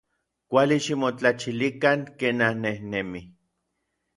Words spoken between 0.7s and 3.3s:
ximotlachilikan ken annejnemij.